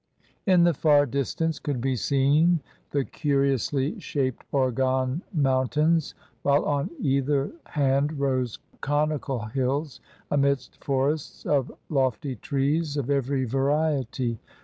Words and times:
In 0.47 0.63
the 0.63 0.73
far 0.73 1.05
distance 1.05 1.59
could 1.59 1.79
be 1.79 1.95
seen 1.95 2.61
the 2.89 3.05
curiously 3.05 3.99
shaped 3.99 4.43
Organ 4.51 5.21
mountains, 5.31 6.15
while 6.41 6.65
on 6.65 6.89
either 6.99 7.51
hand 7.67 8.19
rose 8.19 8.57
conical 8.81 9.41
hills 9.45 10.01
amidst 10.31 10.83
forests 10.83 11.45
of 11.45 11.71
lofty 11.87 12.35
trees 12.35 12.97
of 12.97 13.11
every 13.11 13.45
variety. 13.45 14.39